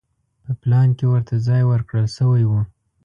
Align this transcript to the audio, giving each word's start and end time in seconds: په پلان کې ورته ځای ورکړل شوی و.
په 0.43 0.51
پلان 0.61 0.89
کې 0.97 1.05
ورته 1.11 1.35
ځای 1.47 1.63
ورکړل 1.65 2.07
شوی 2.17 2.43
و. 2.47 2.51